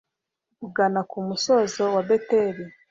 [0.59, 2.63] bugana ku musozi wa beteli